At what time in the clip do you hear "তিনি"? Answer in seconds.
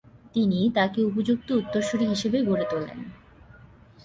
0.35-0.59